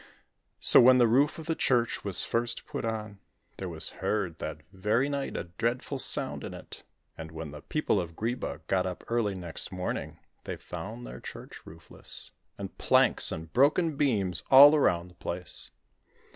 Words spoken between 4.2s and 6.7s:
that very night a dreadful sound in